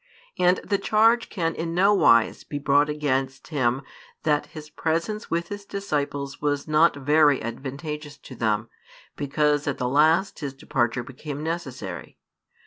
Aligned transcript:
And 0.39 0.57
the 0.63 0.79
charge 0.79 1.29
can 1.29 1.53
in 1.53 1.75
nowise 1.75 2.43
be 2.43 2.57
brought 2.57 2.89
against 2.89 3.49
Him 3.49 3.83
that 4.23 4.47
His 4.47 4.67
presence 4.67 5.29
with 5.29 5.49
His 5.49 5.63
disciples 5.63 6.41
was 6.41 6.67
not 6.67 6.95
very 6.95 7.39
advantageous 7.39 8.17
to 8.17 8.33
them, 8.33 8.67
because 9.15 9.67
at 9.67 9.77
the 9.77 9.87
last 9.87 10.39
His 10.39 10.55
departure 10.55 11.03
became 11.03 11.43
necessary. 11.43 12.17